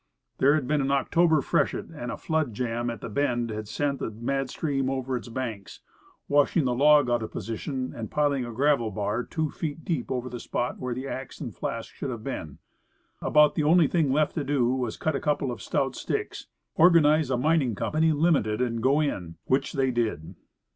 [0.39, 3.99] There had been an October freshet, and a flood jam at the bend had sent
[3.99, 5.81] the mad stream over its banks,
[6.27, 10.27] washing the log out of position and piling a gravel bar two feet deep over
[10.27, 12.57] the spot where the axe and flask should have been.
[13.21, 16.47] About the only thing left to do was to cut a couple of stout sticks,
[16.73, 20.33] organize a mining company, limited, and go in; which they did.